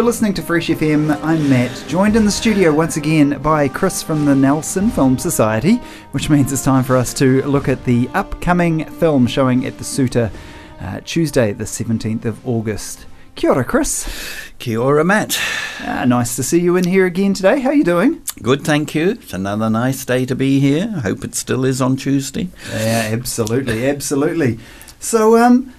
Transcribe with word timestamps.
You're 0.00 0.06
listening 0.06 0.32
to 0.32 0.42
Fresh 0.42 0.68
FM. 0.68 1.22
I'm 1.22 1.50
Matt, 1.50 1.84
joined 1.86 2.16
in 2.16 2.24
the 2.24 2.30
studio 2.30 2.72
once 2.72 2.96
again 2.96 3.38
by 3.42 3.68
Chris 3.68 4.02
from 4.02 4.24
the 4.24 4.34
Nelson 4.34 4.88
Film 4.88 5.18
Society, 5.18 5.74
which 6.12 6.30
means 6.30 6.50
it's 6.54 6.64
time 6.64 6.84
for 6.84 6.96
us 6.96 7.12
to 7.12 7.42
look 7.42 7.68
at 7.68 7.84
the 7.84 8.08
upcoming 8.14 8.86
film 8.92 9.26
showing 9.26 9.66
at 9.66 9.76
the 9.76 9.84
Suter 9.84 10.30
uh, 10.80 11.00
Tuesday, 11.04 11.52
the 11.52 11.64
17th 11.64 12.24
of 12.24 12.48
August. 12.48 13.04
Kia 13.34 13.50
ora, 13.50 13.62
Chris. 13.62 14.08
Kia 14.58 14.80
ora, 14.80 15.04
Matt. 15.04 15.38
Uh, 15.80 16.06
nice 16.06 16.34
to 16.34 16.42
see 16.42 16.60
you 16.60 16.76
in 16.76 16.84
here 16.84 17.04
again 17.04 17.34
today. 17.34 17.60
How 17.60 17.68
are 17.68 17.74
you 17.74 17.84
doing? 17.84 18.22
Good, 18.40 18.64
thank 18.64 18.94
you. 18.94 19.10
It's 19.10 19.34
another 19.34 19.68
nice 19.68 20.02
day 20.06 20.24
to 20.24 20.34
be 20.34 20.60
here. 20.60 20.94
I 20.96 21.00
hope 21.00 21.24
it 21.24 21.34
still 21.34 21.66
is 21.66 21.82
on 21.82 21.96
Tuesday. 21.96 22.48
Yeah, 22.70 23.10
absolutely, 23.12 23.86
absolutely. 23.86 24.60
So, 24.98 25.36
um, 25.36 25.74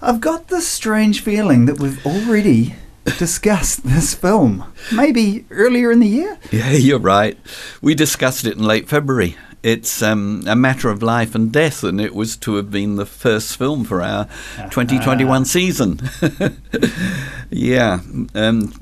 I've 0.00 0.22
got 0.22 0.48
this 0.48 0.66
strange 0.66 1.22
feeling 1.22 1.66
that 1.66 1.78
we've 1.78 2.04
already 2.06 2.76
discussed 3.04 3.84
this 3.84 4.14
film, 4.14 4.64
maybe 4.92 5.44
earlier 5.50 5.90
in 5.90 6.00
the 6.00 6.08
year. 6.08 6.38
Yeah, 6.50 6.70
you're 6.72 6.98
right. 6.98 7.38
We 7.80 7.94
discussed 7.94 8.44
it 8.44 8.56
in 8.56 8.64
late 8.64 8.88
February. 8.88 9.36
It's 9.62 10.02
um, 10.02 10.42
a 10.48 10.56
matter 10.56 10.88
of 10.88 11.02
life 11.02 11.36
and 11.36 11.52
death, 11.52 11.84
and 11.84 12.00
it 12.00 12.14
was 12.14 12.36
to 12.38 12.56
have 12.56 12.70
been 12.70 12.96
the 12.96 13.06
first 13.06 13.56
film 13.56 13.84
for 13.84 14.02
our 14.02 14.24
2021 14.70 15.44
season. 15.44 16.00
yeah. 17.50 18.00
Um, 18.34 18.72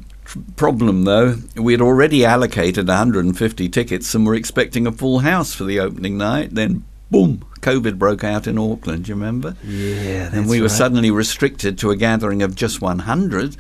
problem 0.57 1.05
though, 1.05 1.37
we 1.57 1.73
had 1.73 1.81
already 1.81 2.25
allocated 2.25 2.89
150 2.89 3.69
tickets 3.69 4.15
and 4.15 4.27
were 4.27 4.35
expecting 4.35 4.87
a 4.87 4.93
full 4.93 5.21
house 5.21 5.55
for 5.55 5.65
the 5.65 5.81
opening 5.81 6.17
night. 6.17 6.55
Then, 6.55 6.85
boom, 7.11 7.45
COVID 7.61 7.99
broke 7.99 8.25
out 8.25 8.47
in 8.47 8.59
Auckland, 8.59 9.09
you 9.09 9.15
remember? 9.15 9.57
Yeah, 9.65 10.31
and 10.33 10.49
we 10.49 10.61
were 10.61 10.69
suddenly 10.69 11.11
restricted 11.11 11.79
to 11.79 11.91
a 11.91 11.97
gathering 11.97 12.43
of 12.43 12.55
just 12.55 12.81
100, 12.81 13.57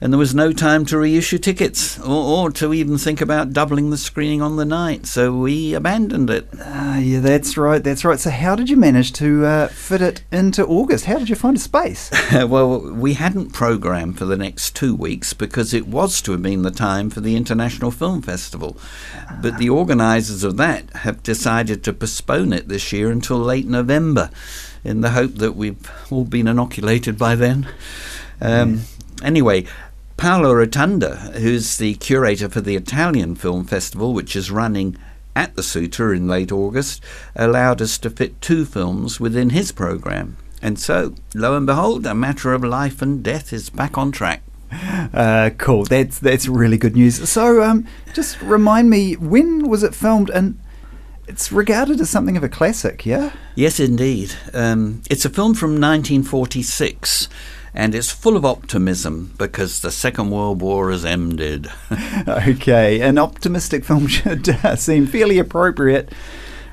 and 0.00 0.12
there 0.12 0.18
was 0.18 0.34
no 0.34 0.52
time 0.52 0.84
to 0.86 0.98
reissue 0.98 1.38
tickets 1.38 1.98
or, 2.00 2.46
or 2.46 2.50
to 2.52 2.74
even 2.74 2.98
think 2.98 3.20
about 3.20 3.52
doubling 3.52 3.90
the 3.90 3.96
screening 3.96 4.42
on 4.42 4.56
the 4.56 4.64
night, 4.64 5.06
so 5.06 5.32
we 5.36 5.74
abandoned 5.74 6.30
it. 6.30 6.48
Ah, 6.60 6.98
yeah, 6.98 7.20
that's 7.20 7.56
right, 7.56 7.82
that's 7.82 8.04
right. 8.04 8.18
So, 8.18 8.30
how 8.30 8.56
did 8.56 8.68
you 8.68 8.76
manage 8.76 9.12
to 9.14 9.44
uh, 9.44 9.68
fit 9.68 10.02
it 10.02 10.24
into 10.32 10.66
August? 10.66 11.04
How 11.04 11.18
did 11.18 11.28
you 11.28 11.36
find 11.36 11.56
a 11.56 11.60
space? 11.60 12.10
well, 12.32 12.80
we 12.92 13.14
hadn't 13.14 13.52
programmed 13.52 14.18
for 14.18 14.24
the 14.24 14.36
next 14.36 14.74
two 14.74 14.94
weeks 14.94 15.32
because 15.32 15.72
it 15.72 15.86
was 15.86 16.20
to 16.22 16.32
have 16.32 16.42
been 16.42 16.62
the 16.62 16.70
time 16.70 17.10
for 17.10 17.20
the 17.20 17.36
International 17.36 17.90
Film 17.90 18.22
Festival, 18.22 18.76
but 19.40 19.58
the 19.58 19.70
organisers 19.70 20.42
of 20.44 20.56
that 20.56 20.90
have 20.96 21.22
decided 21.22 21.84
to 21.84 21.92
postpone 21.92 22.52
it 22.52 22.68
this 22.68 22.92
year 22.92 23.10
until 23.10 23.43
late 23.44 23.66
November 23.66 24.30
in 24.82 25.00
the 25.00 25.10
hope 25.10 25.34
that 25.36 25.52
we've 25.52 25.90
all 26.10 26.24
been 26.24 26.48
inoculated 26.48 27.18
by 27.18 27.34
then. 27.34 27.68
Um, 28.40 28.80
Anyway, 29.22 29.64
Paolo 30.16 30.52
Rotondo, 30.52 31.16
who's 31.34 31.78
the 31.78 31.94
curator 31.94 32.48
for 32.48 32.60
the 32.60 32.76
Italian 32.76 33.34
Film 33.34 33.64
Festival, 33.64 34.12
which 34.12 34.36
is 34.36 34.50
running 34.50 34.96
at 35.34 35.56
the 35.56 35.62
Suter 35.62 36.12
in 36.12 36.28
late 36.28 36.52
August, 36.52 37.02
allowed 37.34 37.80
us 37.80 37.96
to 37.98 38.10
fit 38.10 38.40
two 38.40 38.64
films 38.64 39.18
within 39.18 39.50
his 39.50 39.72
programme. 39.72 40.36
And 40.60 40.78
so, 40.78 41.14
lo 41.34 41.56
and 41.56 41.66
behold, 41.66 42.06
A 42.06 42.14
Matter 42.14 42.52
of 42.52 42.62
Life 42.62 43.02
and 43.02 43.22
Death 43.22 43.52
is 43.52 43.70
back 43.70 43.96
on 43.98 44.12
track. 44.12 44.42
Uh, 45.14 45.50
cool. 45.56 45.84
That's 45.84 46.18
that's 46.18 46.48
really 46.48 46.76
good 46.76 46.96
news. 46.96 47.28
So, 47.28 47.62
um, 47.62 47.86
just 48.12 48.40
remind 48.42 48.90
me, 48.90 49.14
when 49.14 49.68
was 49.68 49.84
it 49.84 49.94
filmed? 49.94 50.30
And 50.30 50.58
it's 51.26 51.50
regarded 51.52 52.00
as 52.00 52.10
something 52.10 52.36
of 52.36 52.44
a 52.44 52.48
classic, 52.48 53.04
yeah. 53.06 53.32
Yes, 53.54 53.80
indeed. 53.80 54.34
Um, 54.52 55.02
it's 55.10 55.24
a 55.24 55.30
film 55.30 55.54
from 55.54 55.70
1946, 55.80 57.28
and 57.74 57.94
it's 57.94 58.10
full 58.10 58.36
of 58.36 58.44
optimism 58.44 59.32
because 59.38 59.80
the 59.80 59.90
Second 59.90 60.30
World 60.30 60.60
War 60.60 60.90
has 60.90 61.04
ended. 61.04 61.68
Okay, 62.26 63.00
an 63.00 63.18
optimistic 63.18 63.84
film 63.84 64.06
should 64.08 64.48
uh, 64.48 64.76
seem 64.76 65.06
fairly 65.06 65.38
appropriate. 65.38 66.10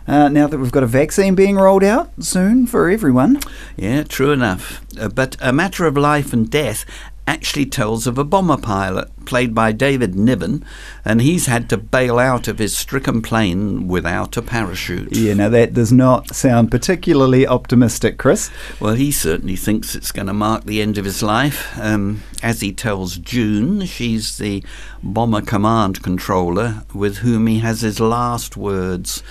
Uh, 0.08 0.28
now 0.30 0.48
that 0.48 0.58
we've 0.58 0.72
got 0.72 0.84
a 0.84 0.88
vaccine 0.88 1.36
being 1.36 1.56
rolled 1.56 1.84
out 1.84 2.12
soon 2.20 2.66
for 2.66 2.90
everyone. 2.90 3.40
yeah, 3.78 4.04
true 4.04 4.32
enough. 4.32 4.82
Uh, 5.00 5.08
but 5.08 5.38
A 5.40 5.54
Matter 5.54 5.86
of 5.86 5.96
Life 5.96 6.34
and 6.34 6.50
Death 6.50 6.86
actually 7.28 7.66
tells 7.66 8.08
of 8.08 8.18
a 8.18 8.24
bomber 8.24 8.58
pilot 8.58 9.10
played 9.26 9.54
by 9.54 9.72
David 9.72 10.16
Niven, 10.16 10.66
and 11.06 11.22
he's 11.22 11.46
had 11.46 11.70
to 11.70 11.78
bail 11.78 12.20
out 12.20 12.48
of 12.48 12.60
his 12.60 12.76
stricken 12.76 13.22
plane 13.22 13.88
without 13.88 14.36
a 14.38 14.42
parachute. 14.42 15.16
Yeah, 15.16 15.36
now 15.36 15.50
that 15.50 15.74
does 15.74 15.92
not 15.92 16.36
sound 16.36 16.72
particularly 16.72 17.48
optimistic, 17.48 18.18
Chris. 18.18 18.50
Well, 18.80 18.96
he 18.96 19.12
certainly 19.12 19.56
thinks 19.56 19.96
it's 19.96 20.12
going 20.12 20.28
to 20.28 20.34
mark 20.34 20.66
the 20.66 20.82
end 20.82 20.98
of 20.98 21.06
his 21.06 21.22
life. 21.24 21.78
Um, 21.80 22.24
as 22.42 22.62
he 22.62 22.74
tells 22.74 23.18
June, 23.18 23.86
she's 23.86 24.38
the 24.38 24.64
bomber 25.04 25.42
command 25.42 26.04
controller 26.04 26.84
with 26.94 27.18
whom 27.18 27.48
he 27.48 27.60
has 27.60 27.82
his 27.82 28.00
last 28.00 28.58
words. 28.58 29.24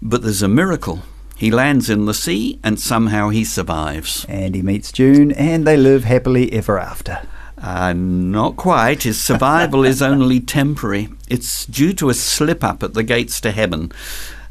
But 0.00 0.22
there's 0.22 0.42
a 0.42 0.48
miracle. 0.48 1.02
He 1.36 1.50
lands 1.50 1.90
in 1.90 2.06
the 2.06 2.14
sea 2.14 2.58
and 2.62 2.78
somehow 2.80 3.28
he 3.28 3.44
survives. 3.44 4.24
And 4.28 4.54
he 4.54 4.62
meets 4.62 4.92
June, 4.92 5.32
and 5.32 5.66
they 5.66 5.76
live 5.76 6.04
happily 6.04 6.52
ever 6.52 6.78
after. 6.78 7.26
Uh, 7.58 7.92
not 7.94 8.56
quite. 8.56 9.04
His 9.04 9.22
survival 9.22 9.84
is 9.84 10.02
only 10.02 10.40
temporary. 10.40 11.08
It's 11.28 11.64
due 11.66 11.92
to 11.94 12.10
a 12.10 12.14
slip 12.14 12.62
up 12.62 12.82
at 12.82 12.94
the 12.94 13.02
gates 13.02 13.40
to 13.40 13.52
heaven. 13.52 13.90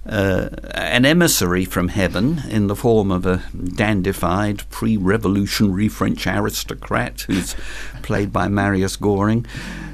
Uh, 0.05 0.49
an 0.73 1.05
emissary 1.05 1.63
from 1.63 1.87
heaven, 1.87 2.41
in 2.49 2.67
the 2.67 2.75
form 2.75 3.09
of 3.09 3.25
a 3.25 3.41
dandified 3.75 4.69
pre 4.69 4.97
revolutionary 4.97 5.87
French 5.87 6.27
aristocrat 6.27 7.21
who's 7.21 7.55
played 8.01 8.33
by 8.33 8.49
Marius 8.49 8.97
Goring, 8.97 9.45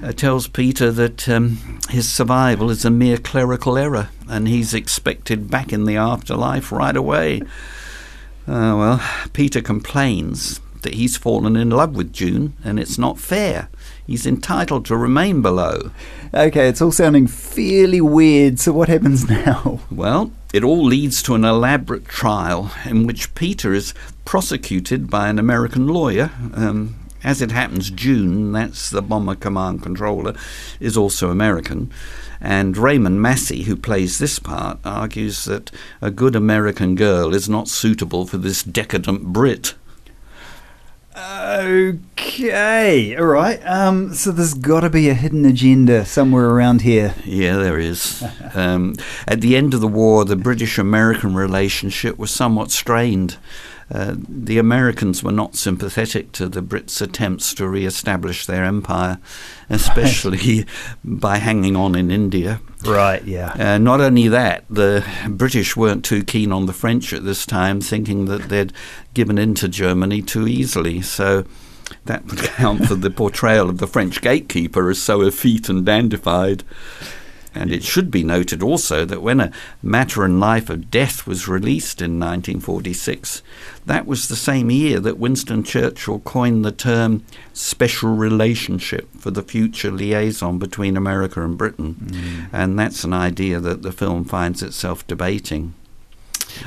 uh, 0.03 0.11
tells 0.11 0.47
Peter 0.47 0.91
that 0.91 1.29
um, 1.29 1.79
his 1.89 2.11
survival 2.11 2.71
is 2.71 2.83
a 2.85 2.89
mere 2.89 3.17
clerical 3.17 3.77
error 3.77 4.09
and 4.27 4.47
he's 4.47 4.73
expected 4.73 5.49
back 5.49 5.71
in 5.71 5.85
the 5.85 5.97
afterlife 5.97 6.71
right 6.71 6.95
away. 6.95 7.41
Uh, 8.47 8.73
well, 8.75 9.03
Peter 9.33 9.61
complains 9.61 10.59
that 10.81 10.95
he's 10.95 11.17
fallen 11.17 11.55
in 11.55 11.69
love 11.69 11.95
with 11.95 12.13
June 12.13 12.53
and 12.63 12.79
it's 12.79 12.97
not 12.97 13.19
fair. 13.19 13.69
He's 14.05 14.25
entitled 14.25 14.85
to 14.85 14.97
remain 14.97 15.41
below. 15.41 15.91
Okay, 16.33 16.67
it's 16.67 16.81
all 16.81 16.91
sounding 16.91 17.27
fairly 17.27 18.01
weird, 18.01 18.59
so 18.59 18.71
what 18.71 18.89
happens 18.89 19.29
now? 19.29 19.79
Well, 19.91 20.31
it 20.53 20.63
all 20.63 20.83
leads 20.83 21.21
to 21.23 21.35
an 21.35 21.45
elaborate 21.45 22.05
trial 22.05 22.71
in 22.85 23.05
which 23.05 23.35
Peter 23.35 23.73
is 23.73 23.93
prosecuted 24.25 25.09
by 25.09 25.29
an 25.29 25.37
American 25.37 25.87
lawyer. 25.87 26.31
Um, 26.53 26.95
as 27.23 27.41
it 27.41 27.51
happens, 27.51 27.91
June, 27.91 28.51
that's 28.51 28.89
the 28.89 29.01
bomber 29.01 29.35
command 29.35 29.83
controller, 29.83 30.33
is 30.79 30.95
also 30.95 31.29
American. 31.29 31.91
And 32.41 32.77
Raymond 32.77 33.21
Massey, 33.21 33.63
who 33.63 33.75
plays 33.75 34.17
this 34.17 34.39
part, 34.39 34.79
argues 34.85 35.43
that 35.45 35.71
a 36.01 36.09
good 36.09 36.35
American 36.35 36.95
girl 36.95 37.35
is 37.35 37.49
not 37.49 37.67
suitable 37.67 38.25
for 38.25 38.37
this 38.37 38.63
decadent 38.63 39.25
Brit. 39.33 39.73
Okay, 41.19 43.15
all 43.17 43.25
right. 43.25 43.59
Um, 43.65 44.13
so 44.13 44.31
there's 44.31 44.53
got 44.53 44.81
to 44.81 44.89
be 44.89 45.09
a 45.09 45.13
hidden 45.13 45.43
agenda 45.43 46.05
somewhere 46.05 46.45
around 46.45 46.81
here. 46.83 47.13
Yeah, 47.25 47.57
there 47.57 47.77
is. 47.77 48.23
um, 48.53 48.95
at 49.27 49.41
the 49.41 49.57
end 49.57 49.73
of 49.73 49.81
the 49.81 49.87
war, 49.87 50.23
the 50.23 50.37
British 50.37 50.77
American 50.77 51.35
relationship 51.35 52.17
was 52.17 52.31
somewhat 52.31 52.71
strained. 52.71 53.37
Uh, 53.91 54.15
the 54.17 54.59
Americans 54.59 55.23
were 55.23 55.31
not 55.31 55.55
sympathetic 55.55 56.31
to 56.33 56.47
the 56.47 56.61
Brits' 56.61 57.01
attempts 57.01 57.53
to 57.55 57.67
re 57.67 57.85
establish 57.85 58.45
their 58.45 58.63
empire, 58.63 59.19
especially 59.69 60.65
by 61.03 61.37
hanging 61.37 61.75
on 61.75 61.95
in 61.95 62.11
India. 62.11 62.61
Right, 62.85 63.23
yeah. 63.25 63.53
Uh, 63.57 63.77
not 63.77 63.99
only 63.99 64.27
that, 64.27 64.63
the 64.69 65.03
British 65.27 65.75
weren't 65.75 66.05
too 66.05 66.23
keen 66.23 66.51
on 66.51 66.65
the 66.65 66.73
French 66.73 67.11
at 67.13 67.25
this 67.25 67.45
time, 67.45 67.81
thinking 67.81 68.25
that 68.25 68.49
they'd 68.49 68.73
given 69.13 69.37
in 69.37 69.55
to 69.55 69.67
Germany 69.67 70.21
too 70.21 70.47
easily. 70.47 71.01
So 71.01 71.45
that 72.05 72.25
would 72.25 72.39
account 72.45 72.85
for 72.85 72.95
the 72.95 73.09
portrayal 73.09 73.69
of 73.69 73.79
the 73.79 73.87
French 73.87 74.21
gatekeeper 74.21 74.89
as 74.89 75.01
so 75.01 75.21
effete 75.21 75.67
and 75.67 75.85
dandified. 75.85 76.63
And 77.55 77.71
it 77.71 77.83
should 77.83 78.11
be 78.11 78.23
noted 78.23 78.61
also 78.61 79.05
that 79.05 79.21
when 79.21 79.39
A 79.39 79.51
Matter 79.81 80.23
and 80.23 80.39
Life 80.39 80.69
of 80.69 80.91
Death 80.91 81.25
was 81.25 81.47
released 81.47 82.01
in 82.01 82.19
1946, 82.19 83.41
that 83.85 84.05
was 84.05 84.27
the 84.27 84.35
same 84.35 84.69
year 84.69 84.99
that 84.99 85.17
Winston 85.17 85.63
Churchill 85.63 86.19
coined 86.19 86.63
the 86.63 86.71
term 86.71 87.23
special 87.53 88.15
relationship 88.15 89.09
for 89.17 89.31
the 89.31 89.41
future 89.41 89.91
liaison 89.91 90.59
between 90.59 90.95
America 90.95 91.43
and 91.43 91.57
Britain. 91.57 91.95
Mm. 91.95 92.49
And 92.53 92.79
that's 92.79 93.03
an 93.03 93.13
idea 93.13 93.59
that 93.59 93.81
the 93.81 93.91
film 93.91 94.25
finds 94.25 94.61
itself 94.61 95.05
debating. 95.07 95.73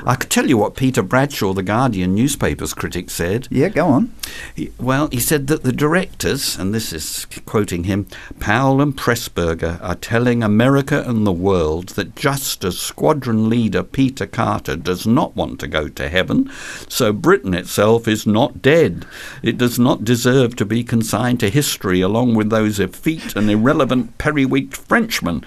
I 0.05 0.15
could 0.15 0.29
tell 0.29 0.47
you 0.47 0.57
what 0.57 0.75
Peter 0.75 1.01
Bradshaw, 1.01 1.53
the 1.53 1.63
Guardian 1.63 2.15
newspaper's 2.15 2.73
critic, 2.73 3.09
said. 3.09 3.47
Yeah, 3.49 3.69
go 3.69 3.87
on. 3.87 4.13
He, 4.55 4.71
well, 4.79 5.07
he 5.11 5.19
said 5.19 5.47
that 5.47 5.63
the 5.63 5.71
directors, 5.71 6.57
and 6.57 6.73
this 6.73 6.91
is 6.91 7.25
quoting 7.45 7.85
him, 7.85 8.07
Powell 8.39 8.81
and 8.81 8.97
Pressburger 8.97 9.81
are 9.81 9.95
telling 9.95 10.43
America 10.43 11.03
and 11.07 11.25
the 11.25 11.31
world 11.31 11.89
that 11.89 12.15
just 12.15 12.63
as 12.63 12.79
squadron 12.79 13.49
leader 13.49 13.83
Peter 13.83 14.25
Carter 14.25 14.75
does 14.75 15.05
not 15.05 15.35
want 15.35 15.59
to 15.59 15.67
go 15.67 15.87
to 15.87 16.09
heaven, 16.09 16.49
so 16.87 17.13
Britain 17.13 17.53
itself 17.53 18.07
is 18.07 18.25
not 18.25 18.61
dead. 18.61 19.05
It 19.41 19.57
does 19.57 19.77
not 19.79 20.03
deserve 20.03 20.55
to 20.57 20.65
be 20.65 20.83
consigned 20.83 21.39
to 21.41 21.49
history 21.49 22.01
along 22.01 22.35
with 22.35 22.49
those 22.49 22.79
effete 22.79 23.35
and 23.35 23.49
irrelevant 23.49 24.17
periwinked 24.17 24.75
Frenchmen 24.75 25.43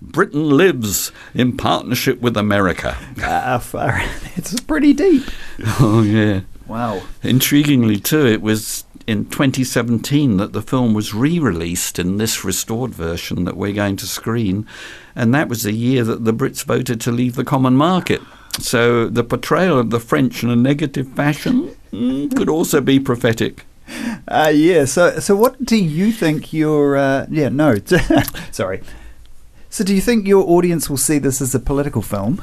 Britain 0.00 0.48
lives 0.50 1.12
in 1.34 1.56
partnership 1.56 2.20
with 2.20 2.36
America. 2.36 2.96
Uh, 3.28 3.60
it's 4.36 4.58
pretty 4.60 4.92
deep. 4.92 5.24
Oh, 5.80 6.02
yeah. 6.02 6.42
Wow. 6.66 7.02
Intriguingly, 7.22 8.02
too, 8.02 8.26
it 8.26 8.40
was 8.40 8.84
in 9.06 9.24
2017 9.26 10.36
that 10.36 10.52
the 10.52 10.62
film 10.62 10.94
was 10.94 11.14
re 11.14 11.38
released 11.38 11.98
in 11.98 12.18
this 12.18 12.44
restored 12.44 12.94
version 12.94 13.44
that 13.44 13.56
we're 13.56 13.72
going 13.72 13.96
to 13.96 14.06
screen. 14.06 14.66
And 15.16 15.34
that 15.34 15.48
was 15.48 15.62
the 15.62 15.72
year 15.72 16.04
that 16.04 16.24
the 16.24 16.32
Brits 16.32 16.64
voted 16.64 17.00
to 17.02 17.10
leave 17.10 17.34
the 17.34 17.44
common 17.44 17.74
market. 17.74 18.20
So 18.60 19.08
the 19.08 19.24
portrayal 19.24 19.78
of 19.78 19.90
the 19.90 20.00
French 20.00 20.42
in 20.42 20.50
a 20.50 20.56
negative 20.56 21.08
fashion 21.08 21.74
mm, 21.92 22.34
could 22.36 22.48
also 22.48 22.80
be 22.80 23.00
prophetic. 23.00 23.66
Uh, 24.28 24.52
yeah. 24.54 24.84
So, 24.84 25.18
so 25.18 25.34
what 25.34 25.64
do 25.64 25.76
you 25.76 26.12
think 26.12 26.52
your? 26.52 26.96
Uh, 26.96 27.26
yeah, 27.30 27.48
no. 27.48 27.76
Sorry. 28.52 28.82
So, 29.70 29.84
do 29.84 29.94
you 29.94 30.00
think 30.00 30.26
your 30.26 30.48
audience 30.48 30.88
will 30.88 30.96
see 30.96 31.18
this 31.18 31.42
as 31.42 31.54
a 31.54 31.60
political 31.60 32.00
film? 32.00 32.42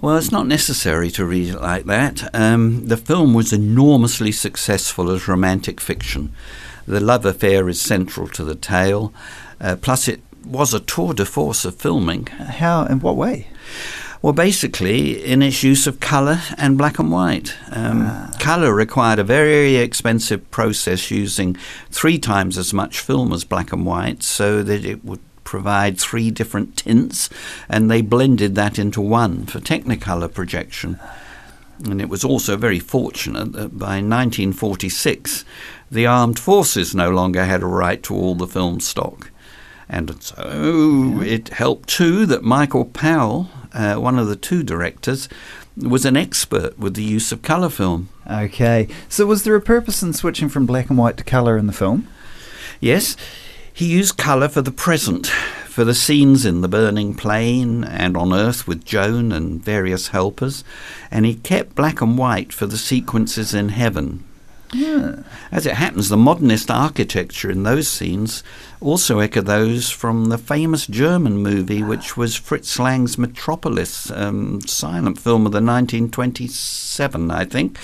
Well, 0.00 0.16
it's 0.16 0.30
not 0.30 0.46
necessary 0.46 1.10
to 1.12 1.24
read 1.24 1.48
it 1.48 1.60
like 1.60 1.86
that. 1.86 2.28
Um, 2.34 2.86
the 2.88 2.98
film 2.98 3.32
was 3.32 3.52
enormously 3.52 4.32
successful 4.32 5.10
as 5.10 5.26
romantic 5.26 5.80
fiction. 5.80 6.32
The 6.86 7.00
love 7.00 7.24
affair 7.24 7.68
is 7.68 7.80
central 7.80 8.28
to 8.28 8.44
the 8.44 8.54
tale. 8.54 9.14
Uh, 9.60 9.76
plus, 9.76 10.08
it 10.08 10.20
was 10.44 10.74
a 10.74 10.80
tour 10.80 11.14
de 11.14 11.24
force 11.24 11.64
of 11.64 11.74
filming. 11.76 12.26
How? 12.26 12.84
In 12.84 13.00
what 13.00 13.16
way? 13.16 13.48
Well, 14.20 14.32
basically, 14.32 15.24
in 15.24 15.42
its 15.42 15.62
use 15.62 15.86
of 15.86 16.00
colour 16.00 16.42
and 16.56 16.76
black 16.76 16.98
and 16.98 17.10
white. 17.10 17.56
Um, 17.70 18.02
ah. 18.06 18.36
Colour 18.40 18.74
required 18.74 19.18
a 19.18 19.24
very 19.24 19.76
expensive 19.76 20.50
process 20.50 21.10
using 21.10 21.54
three 21.90 22.18
times 22.18 22.58
as 22.58 22.74
much 22.74 23.00
film 23.00 23.32
as 23.32 23.44
black 23.44 23.72
and 23.72 23.86
white 23.86 24.22
so 24.22 24.62
that 24.62 24.84
it 24.84 25.04
would 25.04 25.20
provide 25.48 25.98
three 25.98 26.30
different 26.30 26.76
tints, 26.76 27.30
and 27.70 27.90
they 27.90 28.02
blended 28.02 28.54
that 28.54 28.78
into 28.78 29.00
one 29.00 29.46
for 29.46 29.60
Technicolor 29.60 30.32
projection. 30.32 31.00
And 31.82 32.02
it 32.02 32.10
was 32.10 32.22
also 32.22 32.58
very 32.58 32.78
fortunate 32.78 33.52
that 33.52 33.78
by 33.78 34.02
1946, 34.02 35.46
the 35.90 36.06
armed 36.06 36.38
forces 36.38 36.94
no 36.94 37.10
longer 37.10 37.46
had 37.46 37.62
a 37.62 37.66
right 37.66 38.02
to 38.02 38.14
all 38.14 38.34
the 38.34 38.46
film 38.46 38.78
stock. 38.80 39.30
And 39.88 40.22
so 40.22 41.22
it 41.24 41.48
helped 41.48 41.88
too 41.88 42.26
that 42.26 42.42
Michael 42.42 42.84
Powell, 42.84 43.48
uh, 43.72 43.94
one 43.94 44.18
of 44.18 44.28
the 44.28 44.36
two 44.36 44.62
directors, 44.62 45.30
was 45.78 46.04
an 46.04 46.16
expert 46.16 46.78
with 46.78 46.92
the 46.92 47.02
use 47.02 47.32
of 47.32 47.40
colour 47.40 47.70
film. 47.70 48.10
Okay. 48.30 48.86
So 49.08 49.24
was 49.24 49.44
there 49.44 49.54
a 49.54 49.62
purpose 49.62 50.02
in 50.02 50.12
switching 50.12 50.50
from 50.50 50.66
black 50.66 50.90
and 50.90 50.98
white 50.98 51.16
to 51.16 51.24
colour 51.24 51.56
in 51.56 51.68
the 51.68 51.72
film? 51.72 52.06
Yes. 52.80 53.16
He 53.78 53.86
used 53.86 54.16
colour 54.16 54.48
for 54.48 54.60
the 54.60 54.72
present, 54.72 55.28
for 55.28 55.84
the 55.84 55.94
scenes 55.94 56.44
in 56.44 56.62
the 56.62 56.68
burning 56.68 57.14
plane 57.14 57.84
and 57.84 58.16
on 58.16 58.32
Earth 58.32 58.66
with 58.66 58.84
Joan 58.84 59.30
and 59.30 59.62
various 59.62 60.08
helpers, 60.08 60.64
and 61.12 61.24
he 61.24 61.36
kept 61.36 61.76
black 61.76 62.00
and 62.00 62.18
white 62.18 62.52
for 62.52 62.66
the 62.66 62.76
sequences 62.76 63.54
in 63.54 63.68
heaven. 63.68 64.24
Yeah. 64.72 65.22
As 65.52 65.64
it 65.64 65.74
happens, 65.74 66.08
the 66.08 66.16
modernist 66.16 66.72
architecture 66.72 67.52
in 67.52 67.62
those 67.62 67.86
scenes 67.86 68.42
also 68.80 69.20
echo 69.20 69.42
those 69.42 69.90
from 69.90 70.24
the 70.24 70.38
famous 70.38 70.84
German 70.88 71.36
movie, 71.36 71.84
which 71.84 72.16
was 72.16 72.34
Fritz 72.34 72.80
Lang's 72.80 73.16
Metropolis, 73.16 74.10
um, 74.10 74.60
silent 74.62 75.20
film 75.20 75.46
of 75.46 75.52
the 75.52 75.62
1927, 75.62 77.30
I 77.30 77.44
think 77.44 77.78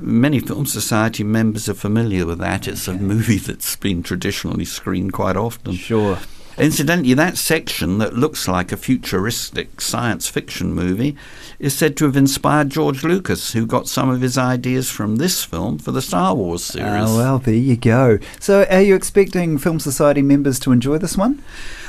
Many 0.00 0.40
Film 0.40 0.66
Society 0.66 1.24
members 1.24 1.68
are 1.68 1.74
familiar 1.74 2.26
with 2.26 2.38
that. 2.38 2.68
It's 2.68 2.88
okay. 2.88 2.98
a 2.98 3.00
movie 3.00 3.38
that's 3.38 3.76
been 3.76 4.02
traditionally 4.02 4.64
screened 4.64 5.12
quite 5.12 5.36
often. 5.36 5.74
Sure. 5.74 6.18
Incidentally, 6.58 7.12
that 7.14 7.36
section 7.36 7.98
that 7.98 8.14
looks 8.14 8.48
like 8.48 8.72
a 8.72 8.78
futuristic 8.78 9.80
science 9.80 10.26
fiction 10.26 10.72
movie 10.72 11.14
is 11.58 11.76
said 11.76 11.96
to 11.98 12.06
have 12.06 12.16
inspired 12.16 12.70
George 12.70 13.04
Lucas, 13.04 13.52
who 13.52 13.66
got 13.66 13.88
some 13.88 14.08
of 14.08 14.22
his 14.22 14.38
ideas 14.38 14.90
from 14.90 15.16
this 15.16 15.44
film 15.44 15.78
for 15.78 15.92
the 15.92 16.00
Star 16.00 16.34
Wars 16.34 16.70
ah, 16.70 16.72
series. 16.72 17.10
Oh, 17.10 17.16
well, 17.18 17.38
there 17.38 17.54
you 17.54 17.76
go. 17.76 18.18
So, 18.40 18.64
are 18.70 18.80
you 18.80 18.94
expecting 18.94 19.58
Film 19.58 19.78
Society 19.78 20.22
members 20.22 20.58
to 20.60 20.72
enjoy 20.72 20.96
this 20.96 21.16
one? 21.16 21.42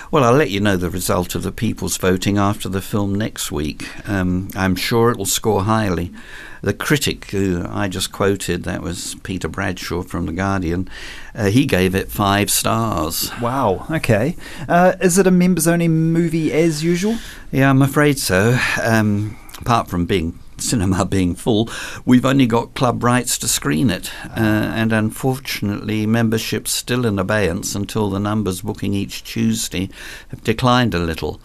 Well, 0.09 0.23
I'll 0.23 0.33
let 0.33 0.49
you 0.49 0.61
know 0.61 0.77
the 0.77 0.89
result 0.89 1.35
of 1.35 1.43
the 1.43 1.51
people's 1.51 1.97
voting 1.97 2.37
after 2.37 2.69
the 2.69 2.81
film 2.81 3.13
next 3.13 3.51
week. 3.51 3.87
Um, 4.07 4.47
I'm 4.55 4.75
sure 4.75 5.11
it 5.11 5.17
will 5.17 5.25
score 5.25 5.63
highly. 5.65 6.13
The 6.61 6.73
critic 6.73 7.25
who 7.31 7.65
I 7.69 7.89
just 7.89 8.13
quoted, 8.13 8.63
that 8.63 8.81
was 8.81 9.15
Peter 9.23 9.49
Bradshaw 9.49 10.03
from 10.03 10.25
The 10.25 10.31
Guardian, 10.31 10.89
uh, 11.35 11.47
he 11.47 11.65
gave 11.65 11.93
it 11.93 12.09
five 12.09 12.49
stars. 12.49 13.31
Wow, 13.41 13.85
okay. 13.91 14.37
Uh, 14.69 14.93
is 15.01 15.17
it 15.17 15.27
a 15.27 15.31
members 15.31 15.67
only 15.67 15.89
movie 15.89 16.53
as 16.53 16.83
usual? 16.85 17.17
Yeah, 17.51 17.69
I'm 17.69 17.81
afraid 17.81 18.17
so. 18.17 18.57
Um, 18.81 19.37
apart 19.59 19.89
from 19.89 20.05
being 20.05 20.39
cinema 20.61 21.05
being 21.05 21.35
full, 21.35 21.69
we've 22.05 22.25
only 22.25 22.47
got 22.47 22.73
club 22.73 23.03
rights 23.03 23.37
to 23.39 23.47
screen 23.47 23.89
it, 23.89 24.11
uh, 24.25 24.39
and 24.39 24.91
unfortunately, 24.91 26.05
membership's 26.05 26.71
still 26.71 27.05
in 27.05 27.19
abeyance 27.19 27.75
until 27.75 28.09
the 28.09 28.19
numbers 28.19 28.61
booking 28.61 28.93
each 28.93 29.23
Tuesday 29.23 29.89
have 30.29 30.43
declined 30.43 30.93
a 30.93 30.99
little. 30.99 31.39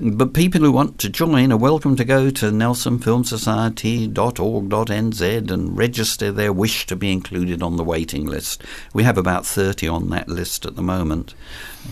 But 0.00 0.32
people 0.32 0.60
who 0.60 0.70
want 0.70 1.00
to 1.00 1.08
join 1.08 1.50
are 1.50 1.56
welcome 1.56 1.96
to 1.96 2.04
go 2.04 2.30
to 2.30 2.52
nelsonfilmsociety.org.nz 2.52 5.50
and 5.50 5.76
register 5.76 6.30
their 6.30 6.52
wish 6.52 6.86
to 6.86 6.94
be 6.94 7.10
included 7.10 7.64
on 7.64 7.76
the 7.76 7.82
waiting 7.82 8.24
list. 8.24 8.62
We 8.94 9.02
have 9.02 9.18
about 9.18 9.44
30 9.44 9.88
on 9.88 10.08
that 10.10 10.28
list 10.28 10.64
at 10.64 10.76
the 10.76 10.82
moment. 10.82 11.34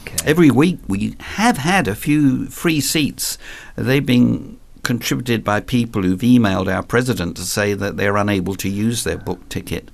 Okay. 0.02 0.18
Every 0.24 0.52
week 0.52 0.78
we 0.86 1.16
have 1.18 1.58
had 1.58 1.88
a 1.88 1.96
few 1.96 2.46
free 2.46 2.80
seats. 2.80 3.38
They've 3.74 4.06
been 4.06 4.60
contributed 4.86 5.42
by 5.42 5.58
people 5.58 6.02
who've 6.02 6.20
emailed 6.20 6.72
our 6.72 6.80
president 6.80 7.36
to 7.36 7.42
say 7.42 7.74
that 7.74 7.96
they're 7.96 8.16
unable 8.16 8.54
to 8.54 8.68
use 8.68 9.02
their 9.02 9.18
book 9.18 9.48
ticket. 9.48 9.90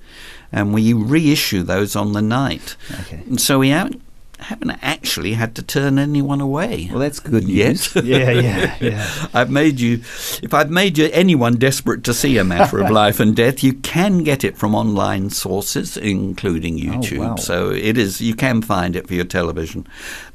And 0.51 0.71
we 0.71 0.93
reissue 0.93 1.63
those 1.63 1.95
on 1.95 2.13
the 2.13 2.21
night. 2.21 2.77
Okay. 3.01 3.23
And 3.25 3.41
so 3.41 3.57
we 3.57 3.69
haven't, 3.69 3.99
haven't 4.39 4.71
actually 4.81 5.33
had 5.33 5.55
to 5.55 5.63
turn 5.63 5.97
anyone 5.97 6.41
away. 6.41 6.89
Well, 6.89 6.99
that's 6.99 7.19
good 7.19 7.45
news. 7.45 7.95
Yet. 7.95 8.03
yeah, 8.05 8.31
yeah, 8.31 8.77
yeah. 8.79 9.27
I've 9.33 9.49
made 9.49 9.79
you, 9.79 10.01
if 10.41 10.53
I've 10.53 10.69
made 10.69 10.97
you 10.97 11.09
anyone 11.13 11.55
desperate 11.55 12.03
to 12.05 12.13
see 12.13 12.37
a 12.37 12.43
matter 12.43 12.79
of 12.79 12.89
life 12.91 13.19
and 13.19 13.35
death, 13.35 13.63
you 13.63 13.73
can 13.73 14.23
get 14.23 14.43
it 14.43 14.57
from 14.57 14.75
online 14.75 15.29
sources, 15.29 15.97
including 15.97 16.75
oh, 16.75 16.93
YouTube. 16.93 17.19
Oh, 17.19 17.29
wow. 17.29 17.35
So 17.35 17.71
it 17.71 17.97
is, 17.97 18.21
you 18.21 18.35
can 18.35 18.61
find 18.61 18.95
it 18.95 19.07
for 19.07 19.13
your 19.13 19.25
television 19.25 19.87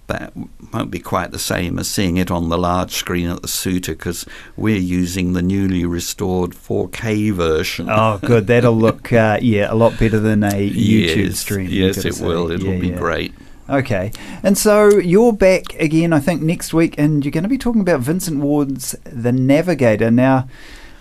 that 0.09 0.33
won't 0.73 0.91
be 0.91 0.99
quite 0.99 1.31
the 1.31 1.39
same 1.39 1.79
as 1.79 1.87
seeing 1.87 2.17
it 2.17 2.31
on 2.31 2.49
the 2.49 2.59
large 2.59 2.93
screen 2.93 3.29
at 3.29 3.43
the 3.43 3.49
Suter 3.49 3.93
because 3.93 4.27
we're 4.57 4.77
using 4.77 5.35
the 5.35 5.43
newly 5.43 5.85
restored 5.85 6.53
4K 6.53 7.33
version. 7.33 7.89
Oh, 7.91 8.19
good. 8.23 8.47
That'll 8.47 8.77
look, 8.77 9.13
uh, 9.13 9.39
yeah, 9.41 9.71
a 9.71 9.75
lot 9.75 9.99
better 9.99 10.19
than 10.19 10.43
a 10.43 10.71
YouTube 10.71 11.17
yes, 11.17 11.39
stream. 11.39 11.69
Yes, 11.71 12.05
it 12.05 12.15
say. 12.15 12.27
will. 12.27 12.51
It'll 12.51 12.73
yeah, 12.73 12.81
be 12.81 12.89
yeah. 12.89 12.97
great. 12.97 13.35
Okay. 13.69 14.13
And 14.43 14.57
so 14.57 14.89
you're 14.89 15.33
back 15.33 15.75
again, 15.75 16.13
I 16.13 16.21
think, 16.21 16.41
next 16.43 16.73
week, 16.73 16.95
and 16.99 17.25
you're 17.25 17.33
going 17.33 17.43
to 17.43 17.49
be 17.49 17.59
talking 17.59 17.83
about 17.83 18.01
Vincent 18.01 18.41
Ward's 18.41 18.93
The 19.05 19.33
Navigator. 19.33 20.11
Now, 20.11 20.49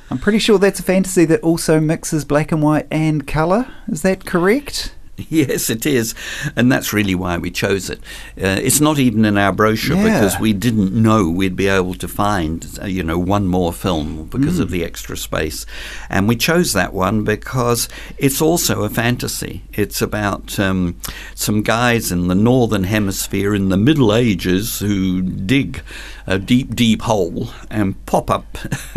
I'm 0.10 0.18
pretty 0.18 0.40
sure 0.40 0.58
that's 0.58 0.80
a 0.80 0.84
fantasy 0.84 1.26
that 1.26 1.42
also 1.42 1.80
mixes 1.80 2.26
black 2.26 2.52
and 2.52 2.62
white 2.62 2.88
and 2.92 3.26
colour. 3.26 3.68
Is 3.88 4.02
that 4.02 4.26
correct? 4.26 4.94
Yes, 5.30 5.70
it 5.72 5.86
is, 5.86 6.14
and 6.56 6.72
that's 6.72 6.94
really 6.94 7.16
why 7.16 7.38
we 7.38 7.50
chose 7.52 7.90
it. 7.90 8.00
Uh, 8.42 8.60
it's 8.62 8.80
not 8.80 9.00
even 9.00 9.26
in 9.26 9.38
our 9.38 9.52
brochure 9.52 9.98
Yeah. 9.98 10.04
because 10.04 10.40
we 10.40 10.54
didn't 10.54 10.94
know 10.94 11.28
we'd 11.30 11.56
be 11.56 11.68
able 11.68 11.96
to 11.96 12.08
find, 12.08 12.66
uh, 12.82 12.86
you 12.86 13.02
know, 13.04 13.18
one 13.18 13.48
more 13.48 13.74
film 13.74 14.28
because 14.28 14.60
Mm. 14.60 14.62
of 14.62 14.70
the 14.72 14.84
extra 14.86 15.18
space, 15.18 15.66
and 16.10 16.28
we 16.28 16.36
chose 16.36 16.74
that 16.74 16.94
one 16.94 17.24
because 17.24 17.90
it's 18.20 18.42
also 18.42 18.84
a 18.84 18.90
fantasy. 18.90 19.64
It's 19.74 20.02
about 20.04 20.60
um, 20.60 20.96
some 21.36 21.64
guys 21.64 22.12
in 22.12 22.28
the 22.28 22.36
northern 22.36 22.84
hemisphere 22.84 23.56
in 23.56 23.70
the 23.70 23.78
Middle 23.78 24.14
Ages 24.14 24.80
who 24.80 25.22
dig 25.22 25.82
a 26.28 26.38
deep, 26.38 26.76
deep 26.76 27.02
hole 27.04 27.50
and 27.72 28.06
pop 28.06 28.30
up 28.30 28.46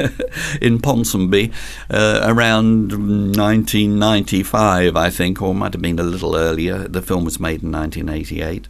in 0.61 0.79
Ponsonby 0.81 1.53
uh, 1.89 2.21
around 2.25 2.91
1995, 3.37 4.97
I 4.97 5.11
think, 5.11 5.41
or 5.41 5.55
might 5.55 5.73
have 5.73 5.81
been 5.83 5.99
a 5.99 6.03
little 6.03 6.37
earlier. 6.37 6.89
The 6.89 7.01
film 7.03 7.25
was 7.25 7.39
made 7.41 7.63
in 7.63 7.71
1988. 7.73 8.69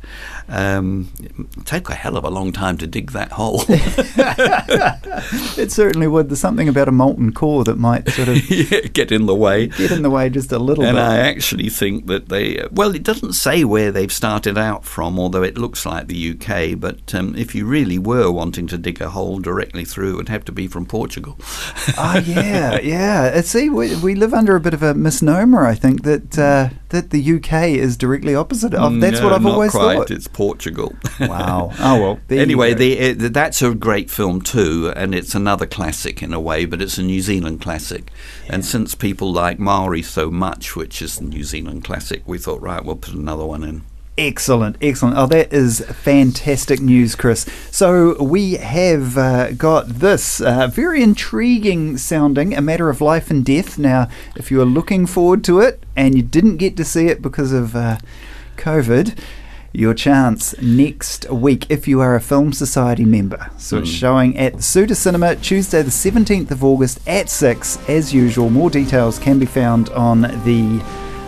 Um, 0.48 1.08
it 1.22 1.64
took 1.66 1.88
a 1.90 1.94
hell 1.94 2.16
of 2.16 2.24
a 2.24 2.30
long 2.30 2.52
time 2.52 2.76
to 2.78 2.86
dig 2.86 3.12
that 3.12 3.32
hole. 3.32 3.64
It 5.56 5.70
certainly 5.72 6.06
would. 6.06 6.28
There's 6.28 6.40
something 6.40 6.68
about 6.68 6.88
a 6.88 6.92
molten 6.92 7.32
core 7.32 7.64
that 7.64 7.76
might 7.78 8.08
sort 8.10 8.28
of 8.28 8.50
Yeah, 8.50 8.80
get 8.92 9.12
in 9.12 9.26
the 9.26 9.34
way. 9.34 9.66
get 9.68 9.90
in 9.90 10.02
the 10.02 10.10
way 10.10 10.28
just 10.30 10.52
a 10.52 10.58
little 10.58 10.84
And 10.84 10.96
bit. 10.96 11.02
I 11.02 11.18
actually 11.18 11.68
think 11.68 12.06
that 12.06 12.28
they, 12.28 12.66
well, 12.70 12.94
it 12.94 13.02
doesn't 13.02 13.34
say 13.34 13.64
where 13.64 13.90
they've 13.92 14.12
started 14.12 14.56
out 14.58 14.84
from, 14.84 15.18
although 15.18 15.42
it 15.42 15.58
looks 15.58 15.84
like 15.84 16.06
the 16.08 16.30
UK. 16.32 16.78
But 16.78 17.14
um, 17.14 17.34
if 17.36 17.54
you 17.54 17.66
really 17.66 17.98
were 17.98 18.30
wanting 18.30 18.49
to 18.52 18.78
dig 18.78 19.00
a 19.00 19.10
hole 19.10 19.38
directly 19.38 19.84
through, 19.84 20.14
it 20.14 20.16
would 20.16 20.28
have 20.28 20.44
to 20.46 20.52
be 20.52 20.66
from 20.68 20.86
Portugal. 20.86 21.36
Ah, 21.96 22.18
yeah, 22.18 22.80
yeah. 22.82 23.32
Uh, 23.34 23.42
See, 23.42 23.68
we, 23.68 23.96
we 23.96 24.14
live 24.14 24.32
under 24.34 24.56
a 24.56 24.60
bit 24.60 24.74
of 24.74 24.82
a 24.82 24.94
misnomer. 24.94 25.66
I 25.66 25.74
think 25.74 26.02
that 26.02 26.38
uh, 26.38 26.68
that 26.90 27.10
the 27.10 27.34
UK 27.36 27.70
is 27.70 27.96
directly 27.96 28.34
opposite 28.34 28.74
of. 28.74 29.00
That's 29.00 29.18
No, 29.20 29.24
what 29.26 29.32
I've 29.34 29.46
always 29.46 29.70
quite. 29.72 29.96
thought. 29.96 30.10
It's 30.10 30.28
Portugal. 30.28 30.94
Wow. 31.20 31.72
Oh 31.80 32.00
well. 32.00 32.20
anyway, 32.30 32.74
the, 32.74 33.10
uh, 33.10 33.28
that's 33.30 33.62
a 33.62 33.74
great 33.74 34.10
film 34.10 34.40
too, 34.42 34.92
and 34.94 35.14
it's 35.14 35.34
another 35.34 35.66
classic 35.66 36.22
in 36.22 36.32
a 36.32 36.40
way, 36.40 36.64
but 36.66 36.80
it's 36.82 36.98
a 36.98 37.02
New 37.02 37.20
Zealand 37.20 37.60
classic. 37.60 38.10
And 38.48 38.64
since 38.64 38.94
people 38.94 39.32
like 39.32 39.58
Maori 39.58 40.02
so 40.02 40.30
much, 40.30 40.76
which 40.76 41.00
is 41.02 41.18
a 41.18 41.24
New 41.24 41.42
Zealand 41.44 41.84
classic, 41.84 42.22
we 42.26 42.38
thought, 42.38 42.60
right, 42.60 42.84
we'll 42.84 42.96
put 42.96 43.14
another 43.14 43.44
one 43.46 43.64
in. 43.64 43.82
Excellent, 44.20 44.76
excellent. 44.82 45.16
Oh, 45.16 45.26
that 45.28 45.50
is 45.50 45.80
fantastic 45.80 46.78
news, 46.78 47.14
Chris. 47.14 47.46
So 47.70 48.22
we 48.22 48.52
have 48.58 49.16
uh, 49.16 49.52
got 49.52 49.88
this 49.88 50.42
uh, 50.42 50.66
very 50.66 51.02
intriguing 51.02 51.96
sounding 51.96 52.54
A 52.54 52.60
Matter 52.60 52.90
of 52.90 53.00
Life 53.00 53.30
and 53.30 53.42
Death. 53.42 53.78
Now, 53.78 54.08
if 54.36 54.50
you 54.50 54.60
are 54.60 54.66
looking 54.66 55.06
forward 55.06 55.42
to 55.44 55.60
it 55.60 55.82
and 55.96 56.14
you 56.14 56.22
didn't 56.22 56.58
get 56.58 56.76
to 56.76 56.84
see 56.84 57.06
it 57.06 57.22
because 57.22 57.50
of 57.52 57.74
uh, 57.74 57.96
COVID, 58.58 59.18
your 59.72 59.94
chance 59.94 60.54
next 60.60 61.30
week 61.30 61.64
if 61.70 61.88
you 61.88 62.02
are 62.02 62.14
a 62.14 62.20
Film 62.20 62.52
Society 62.52 63.06
member. 63.06 63.50
So 63.56 63.78
it's 63.78 63.88
Hmm. 63.88 63.94
showing 63.96 64.38
at 64.38 64.56
the 64.58 64.62
Suter 64.62 64.94
Cinema 64.96 65.36
Tuesday, 65.36 65.80
the 65.80 65.90
17th 65.90 66.50
of 66.50 66.62
August 66.62 67.00
at 67.08 67.30
6, 67.30 67.78
as 67.88 68.12
usual. 68.12 68.50
More 68.50 68.68
details 68.68 69.18
can 69.18 69.38
be 69.38 69.46
found 69.46 69.88
on 69.90 70.20
the 70.44 70.82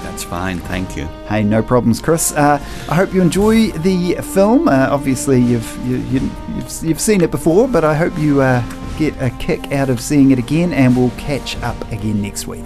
That's 0.03 0.23
fine, 0.23 0.59
thank 0.59 0.97
you. 0.97 1.05
Hey, 1.27 1.43
no 1.43 1.63
problems, 1.63 2.01
Chris. 2.01 2.33
Uh, 2.33 2.59
I 2.89 2.95
hope 2.95 3.13
you 3.13 3.21
enjoy 3.21 3.71
the 3.71 4.15
film. 4.15 4.67
Uh, 4.67 4.87
obviously, 4.89 5.39
you've 5.39 5.77
you, 5.85 5.97
you, 5.97 6.19
you've 6.55 6.83
you've 6.83 6.99
seen 6.99 7.21
it 7.21 7.31
before, 7.31 7.67
but 7.67 7.83
I 7.83 7.93
hope 7.93 8.17
you 8.17 8.41
uh, 8.41 8.63
get 8.97 9.15
a 9.21 9.29
kick 9.37 9.71
out 9.71 9.89
of 9.89 10.01
seeing 10.01 10.31
it 10.31 10.39
again, 10.39 10.73
and 10.73 10.97
we'll 10.97 11.11
catch 11.11 11.55
up 11.57 11.79
again 11.91 12.19
next 12.21 12.47
week. 12.47 12.65